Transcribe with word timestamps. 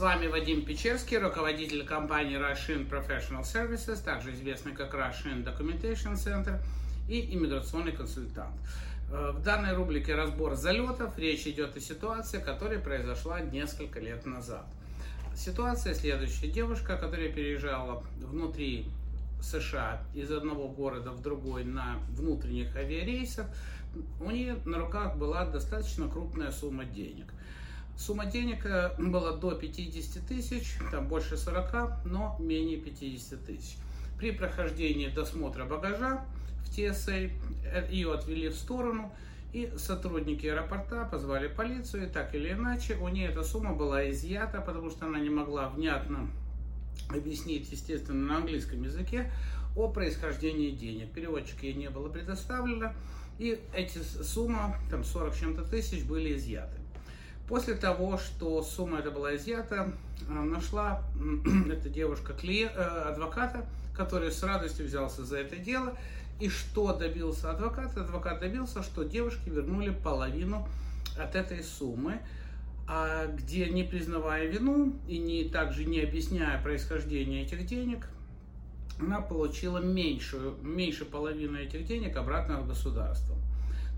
вами 0.00 0.28
Вадим 0.28 0.64
Печерский, 0.64 1.18
руководитель 1.18 1.84
компании 1.84 2.38
Russian 2.38 2.88
Professional 2.88 3.42
Services, 3.42 4.02
также 4.02 4.32
известный 4.32 4.72
как 4.72 4.94
Russian 4.94 5.44
Documentation 5.44 6.14
Center 6.14 6.58
и 7.06 7.34
иммиграционный 7.34 7.92
консультант. 7.92 8.54
Э, 9.12 9.32
в 9.32 9.42
данной 9.42 9.74
рубрике 9.74 10.14
разбор 10.14 10.54
залетов 10.54 11.18
речь 11.18 11.46
идет 11.46 11.76
о 11.76 11.80
ситуации, 11.80 12.40
которая 12.40 12.78
произошла 12.78 13.40
несколько 13.40 14.00
лет 14.00 14.24
назад. 14.24 14.64
Ситуация 15.36 15.92
следующая. 15.92 16.48
Девушка, 16.48 16.96
которая 16.96 17.30
переезжала 17.30 18.02
внутри 18.20 18.86
США 19.42 20.02
из 20.14 20.32
одного 20.32 20.68
города 20.68 21.10
в 21.10 21.20
другой 21.20 21.64
на 21.64 21.98
внутренних 22.10 22.74
авиарейсах, 22.74 23.46
у 24.18 24.30
нее 24.30 24.56
на 24.64 24.78
руках 24.78 25.16
была 25.16 25.44
достаточно 25.44 26.08
крупная 26.08 26.52
сумма 26.52 26.86
денег. 26.86 27.26
Сумма 28.00 28.24
денег 28.24 28.64
э, 28.64 28.94
была 28.96 29.32
до 29.32 29.54
50 29.54 30.26
тысяч, 30.26 30.78
там 30.90 31.06
больше 31.06 31.36
40, 31.36 32.06
но 32.06 32.34
менее 32.40 32.78
50 32.78 33.44
тысяч. 33.44 33.76
При 34.18 34.30
прохождении 34.30 35.08
досмотра 35.08 35.66
багажа 35.66 36.24
в 36.64 36.70
TSA 36.74 37.30
э, 37.62 37.88
ее 37.90 38.14
отвели 38.14 38.48
в 38.48 38.54
сторону, 38.54 39.12
и 39.52 39.70
сотрудники 39.76 40.46
аэропорта 40.46 41.04
позвали 41.04 41.48
полицию, 41.48 42.06
и 42.06 42.10
так 42.10 42.34
или 42.34 42.52
иначе 42.52 42.96
у 42.96 43.08
нее 43.08 43.28
эта 43.28 43.44
сумма 43.44 43.74
была 43.74 44.08
изъята, 44.10 44.62
потому 44.62 44.88
что 44.88 45.04
она 45.04 45.20
не 45.20 45.28
могла 45.28 45.68
внятно 45.68 46.30
объяснить, 47.10 47.70
естественно, 47.70 48.28
на 48.28 48.36
английском 48.38 48.82
языке 48.82 49.30
о 49.76 49.88
происхождении 49.88 50.70
денег. 50.70 51.12
Переводчик 51.12 51.62
ей 51.62 51.74
не 51.74 51.90
было 51.90 52.08
предоставлено, 52.08 52.94
и 53.38 53.60
эти 53.74 53.98
суммы, 53.98 54.74
там 54.90 55.04
40 55.04 55.36
чем-то 55.36 55.64
тысяч, 55.64 56.04
были 56.04 56.34
изъяты. 56.34 56.79
После 57.50 57.74
того, 57.74 58.16
что 58.16 58.62
сумма 58.62 59.00
эта 59.00 59.10
была 59.10 59.34
изъята, 59.34 59.92
э, 60.28 60.32
нашла 60.32 61.02
эта 61.68 61.88
девушка 61.88 62.32
клиент, 62.32 62.72
э, 62.76 62.80
адвоката, 62.80 63.66
который 63.92 64.30
с 64.30 64.40
радостью 64.44 64.86
взялся 64.86 65.24
за 65.24 65.38
это 65.38 65.56
дело. 65.56 65.96
И 66.38 66.48
что 66.48 66.92
добился 66.92 67.50
адвокат? 67.50 67.96
Адвокат 67.96 68.38
добился, 68.38 68.84
что 68.84 69.02
девушке 69.02 69.50
вернули 69.50 69.90
половину 69.90 70.68
от 71.18 71.34
этой 71.34 71.64
суммы, 71.64 72.20
а 72.86 73.26
где 73.26 73.68
не 73.68 73.82
признавая 73.82 74.46
вину 74.46 74.94
и 75.08 75.18
не, 75.18 75.42
также 75.42 75.84
не 75.86 76.02
объясняя 76.02 76.62
происхождение 76.62 77.42
этих 77.42 77.66
денег, 77.66 78.06
она 79.00 79.20
получила 79.20 79.78
меньшую, 79.78 80.56
меньше 80.62 81.04
половины 81.04 81.58
этих 81.58 81.86
денег 81.86 82.16
обратно 82.16 82.58
от 82.58 82.66
государства. 82.66 83.36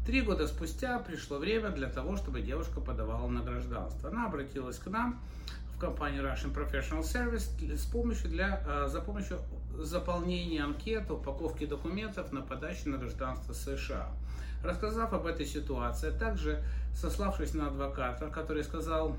Три 0.06 0.20
года 0.22 0.48
спустя 0.48 0.98
пришло 0.98 1.38
время 1.38 1.70
для 1.70 1.88
того, 1.88 2.16
чтобы 2.16 2.40
девушка 2.40 2.80
подавала 2.80 3.28
на 3.28 3.42
гражданство. 3.42 4.10
Она 4.10 4.26
обратилась 4.26 4.78
к 4.78 4.86
нам 4.88 5.20
в 5.76 5.78
компанию 5.78 6.24
Russian 6.24 6.52
Professional 6.52 7.02
Service 7.02 7.76
с 7.76 7.84
помощью 7.84 8.30
для, 8.30 8.62
э, 8.66 8.88
за 8.88 9.00
помощью 9.00 9.38
заполнения 9.78 10.62
анкет, 10.62 11.10
упаковки 11.10 11.66
документов 11.66 12.32
на 12.32 12.40
подачу 12.42 12.88
на 12.88 12.98
гражданство 12.98 13.52
США. 13.52 14.08
Рассказав 14.64 15.12
об 15.12 15.26
этой 15.26 15.46
ситуации, 15.46 16.08
а 16.08 16.12
также 16.12 16.62
сославшись 16.94 17.54
на 17.54 17.68
адвоката, 17.68 18.28
который 18.28 18.64
сказал, 18.64 19.16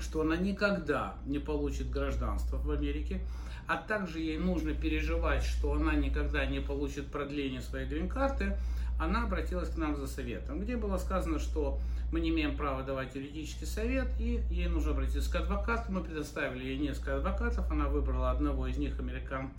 что 0.00 0.22
она 0.22 0.36
никогда 0.36 1.16
не 1.26 1.38
получит 1.38 1.90
гражданство 1.90 2.56
в 2.56 2.70
Америке, 2.70 3.20
а 3.66 3.76
также 3.76 4.20
ей 4.20 4.38
нужно 4.38 4.74
переживать, 4.74 5.44
что 5.44 5.72
она 5.72 5.94
никогда 5.94 6.44
не 6.46 6.60
получит 6.60 7.06
продление 7.06 7.62
своей 7.62 7.88
грин-карты, 7.88 8.56
она 8.98 9.24
обратилась 9.24 9.70
к 9.70 9.76
нам 9.76 9.96
за 9.96 10.06
советом, 10.06 10.60
где 10.60 10.76
было 10.76 10.98
сказано, 10.98 11.38
что 11.38 11.80
мы 12.12 12.20
не 12.20 12.30
имеем 12.30 12.56
права 12.56 12.82
давать 12.82 13.14
юридический 13.16 13.66
совет, 13.66 14.08
и 14.20 14.40
ей 14.50 14.68
нужно 14.68 14.92
обратиться 14.92 15.30
к 15.30 15.34
адвокату. 15.34 15.90
Мы 15.90 16.02
предоставили 16.02 16.64
ей 16.64 16.78
несколько 16.78 17.16
адвокатов, 17.16 17.68
она 17.70 17.88
выбрала 17.88 18.30
одного 18.30 18.68
из 18.68 18.76
них, 18.76 18.98
американ, 19.00 19.50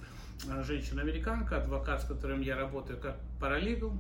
э, 0.48 0.64
женщина-американка, 0.64 1.58
адвокат, 1.58 2.04
с 2.04 2.06
которым 2.06 2.42
я 2.42 2.56
работаю 2.56 2.98
как 2.98 3.18
паралигал, 3.42 3.94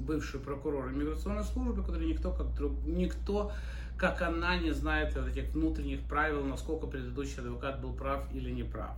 бывший 0.00 0.40
прокурор 0.40 0.90
иммиграционной 0.90 1.44
службы, 1.44 1.82
который 1.82 2.06
никто 2.06 2.32
как, 2.32 2.54
друг, 2.54 2.72
никто, 2.84 3.52
как 3.96 4.22
она, 4.22 4.56
не 4.56 4.72
знает 4.72 5.14
вот 5.14 5.28
этих 5.28 5.52
внутренних 5.52 6.00
правил, 6.02 6.44
насколько 6.44 6.86
предыдущий 6.86 7.38
адвокат 7.38 7.80
был 7.80 7.92
прав 7.92 8.24
или 8.32 8.50
не 8.50 8.64
прав. 8.64 8.92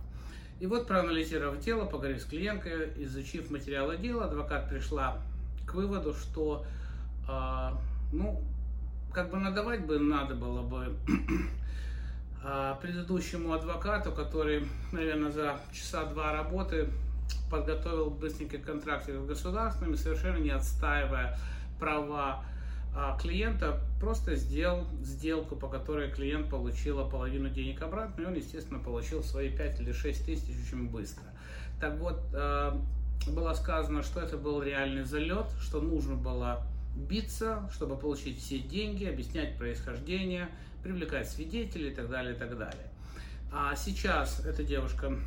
И 0.59 0.65
вот, 0.65 0.87
проанализировав 0.87 1.59
дело, 1.59 1.85
поговорив 1.85 2.21
с 2.21 2.25
клиенткой, 2.25 2.91
изучив 3.03 3.49
материалы 3.51 3.97
дела, 3.97 4.25
адвокат 4.25 4.69
пришла 4.69 5.17
к 5.65 5.73
выводу, 5.73 6.13
что, 6.13 6.65
э, 7.27 7.69
ну, 8.13 8.41
как 9.11 9.29
бы 9.29 9.37
надавать 9.37 9.85
бы 9.85 9.99
надо 9.99 10.35
было 10.35 10.61
бы 10.61 10.95
э, 12.43 12.75
предыдущему 12.81 13.53
адвокату, 13.53 14.11
который, 14.11 14.67
наверное, 14.91 15.31
за 15.31 15.59
часа 15.71 16.05
два 16.05 16.31
работы 16.31 16.87
подготовил 17.53 18.09
быстренько 18.09 18.57
контракт 18.57 19.07
с 19.07 19.25
государством, 19.27 19.95
совершенно 19.95 20.37
не 20.37 20.49
отстаивая 20.49 21.37
права 21.79 22.43
а 22.95 23.17
клиента 23.17 23.79
просто 23.99 24.35
сделал 24.35 24.85
сделку, 25.01 25.55
по 25.55 25.67
которой 25.67 26.11
клиент 26.11 26.49
получил 26.49 27.07
половину 27.09 27.49
денег 27.49 27.81
обратно, 27.81 28.21
и 28.21 28.25
он, 28.25 28.35
естественно, 28.35 28.79
получил 28.79 29.23
свои 29.23 29.49
5 29.49 29.81
или 29.81 29.91
6 29.91 30.25
тысяч 30.25 30.49
очень 30.67 30.89
быстро. 30.89 31.23
Так 31.79 31.97
вот, 31.97 32.19
а, 32.35 32.79
было 33.27 33.53
сказано, 33.53 34.03
что 34.03 34.19
это 34.19 34.37
был 34.37 34.61
реальный 34.61 35.03
залет, 35.03 35.47
что 35.59 35.81
нужно 35.81 36.15
было 36.15 36.63
биться, 36.95 37.67
чтобы 37.73 37.97
получить 37.97 38.39
все 38.39 38.59
деньги, 38.59 39.05
объяснять 39.05 39.57
происхождение, 39.57 40.49
привлекать 40.83 41.27
свидетелей 41.27 41.89
и 41.89 41.95
так 41.95 42.09
далее, 42.09 42.35
и 42.35 42.37
так 42.37 42.55
далее. 42.55 42.87
А 43.51 43.75
сейчас 43.75 44.45
эта 44.45 44.63
девушка 44.63 45.17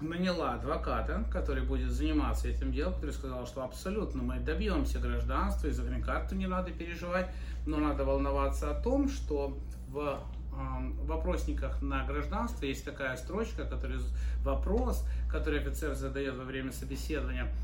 наняла 0.00 0.54
адвоката, 0.54 1.24
который 1.30 1.62
будет 1.62 1.90
заниматься 1.90 2.48
этим 2.48 2.72
делом, 2.72 2.94
который 2.94 3.12
сказал, 3.12 3.46
что 3.46 3.62
абсолютно 3.62 4.22
мы 4.22 4.40
добьемся 4.40 4.98
гражданства, 4.98 5.68
и 5.68 5.70
за 5.70 5.82
грин-карту 5.82 6.34
не 6.34 6.46
надо 6.46 6.70
переживать, 6.70 7.30
но 7.66 7.78
надо 7.78 8.04
волноваться 8.04 8.70
о 8.70 8.74
том, 8.74 9.08
что 9.08 9.58
в 9.88 10.20
вопросниках 11.06 11.80
на 11.82 12.04
гражданство 12.04 12.64
есть 12.64 12.84
такая 12.84 13.16
строчка, 13.16 13.64
который, 13.64 13.98
вопрос, 14.42 15.04
который 15.30 15.60
офицер 15.60 15.94
задает 15.94 16.36
во 16.36 16.44
время 16.44 16.72
собеседования– 16.72 17.48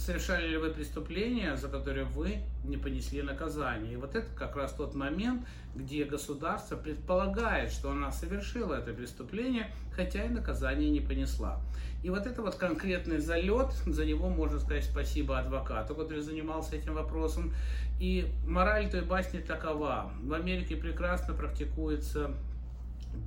совершали 0.00 0.48
ли 0.48 0.56
вы 0.56 0.70
преступления, 0.70 1.56
за 1.56 1.68
которые 1.68 2.04
вы 2.04 2.38
не 2.64 2.78
понесли 2.78 3.20
наказание. 3.20 3.92
И 3.92 3.96
вот 3.96 4.16
это 4.16 4.26
как 4.34 4.56
раз 4.56 4.72
тот 4.72 4.94
момент, 4.94 5.46
где 5.74 6.04
государство 6.04 6.76
предполагает, 6.76 7.70
что 7.70 7.90
она 7.90 8.10
совершила 8.10 8.74
это 8.74 8.94
преступление, 8.94 9.70
хотя 9.92 10.24
и 10.24 10.28
наказание 10.30 10.90
не 10.90 11.00
понесла. 11.00 11.60
И 12.02 12.08
вот 12.08 12.26
это 12.26 12.40
вот 12.40 12.54
конкретный 12.54 13.18
залет, 13.18 13.72
за 13.86 14.06
него 14.06 14.30
можно 14.30 14.58
сказать 14.58 14.84
спасибо 14.84 15.38
адвокату, 15.38 15.94
который 15.94 16.22
занимался 16.22 16.76
этим 16.76 16.94
вопросом. 16.94 17.52
И 18.00 18.32
мораль 18.46 18.90
той 18.90 19.02
басни 19.02 19.40
такова. 19.40 20.10
В 20.22 20.32
Америке 20.32 20.76
прекрасно 20.76 21.34
практикуется 21.34 22.30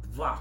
два 0.05 0.39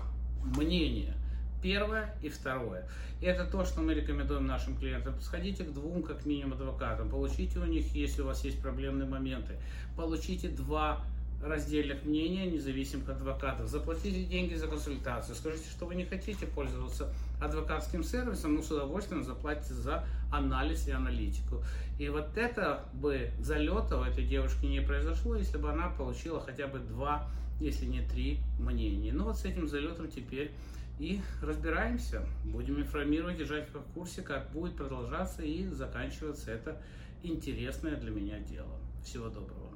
мнения 0.56 1.14
Первое 1.62 2.14
и 2.22 2.28
второе. 2.28 2.88
Это 3.20 3.44
то, 3.44 3.64
что 3.64 3.80
мы 3.82 3.94
рекомендуем 3.94 4.46
нашим 4.46 4.76
клиентам. 4.76 5.20
Сходите 5.20 5.62
к 5.62 5.72
двум, 5.72 6.02
как 6.02 6.26
минимум, 6.26 6.54
адвокатам. 6.54 7.08
Получите 7.08 7.60
у 7.60 7.64
них, 7.64 7.94
если 7.94 8.22
у 8.22 8.26
вас 8.26 8.44
есть 8.44 8.60
проблемные 8.60 9.08
моменты. 9.08 9.54
Получите 9.96 10.48
два 10.48 11.04
раздельных 11.42 12.04
мнения 12.04 12.46
независимых 12.46 13.08
адвокатов. 13.08 13.68
Заплатите 13.68 14.24
деньги 14.24 14.54
за 14.54 14.68
консультацию. 14.68 15.34
Скажите, 15.34 15.68
что 15.70 15.86
вы 15.86 15.94
не 15.94 16.04
хотите 16.04 16.46
пользоваться 16.46 17.12
адвокатским 17.40 18.04
сервисом, 18.04 18.54
но 18.54 18.62
с 18.62 18.70
удовольствием 18.70 19.24
заплатите 19.24 19.74
за 19.74 20.04
анализ 20.30 20.86
и 20.88 20.92
аналитику. 20.92 21.62
И 21.98 22.08
вот 22.08 22.36
это 22.36 22.84
бы 22.94 23.30
залета 23.40 23.98
у 23.98 24.04
этой 24.04 24.24
девушки 24.24 24.66
не 24.66 24.80
произошло, 24.80 25.36
если 25.36 25.58
бы 25.58 25.70
она 25.70 25.88
получила 25.90 26.40
хотя 26.40 26.66
бы 26.66 26.78
два, 26.78 27.28
если 27.60 27.86
не 27.86 28.02
три 28.02 28.40
мнения. 28.58 29.12
Ну 29.12 29.24
вот 29.24 29.38
с 29.38 29.44
этим 29.44 29.68
залетом 29.68 30.08
теперь 30.08 30.52
и 30.98 31.20
разбираемся. 31.40 32.26
Будем 32.44 32.80
информировать, 32.80 33.38
держать 33.38 33.68
в 33.68 33.80
курсе, 33.94 34.22
как 34.22 34.50
будет 34.52 34.76
продолжаться 34.76 35.42
и 35.42 35.66
заканчиваться 35.66 36.50
это 36.50 36.80
интересное 37.22 37.96
для 37.96 38.10
меня 38.10 38.38
дело. 38.38 38.78
Всего 39.04 39.28
доброго. 39.28 39.71